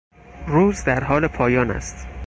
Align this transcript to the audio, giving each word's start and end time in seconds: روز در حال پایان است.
روز 0.47 0.83
در 0.83 1.03
حال 1.03 1.27
پایان 1.27 1.71
است. 1.71 2.07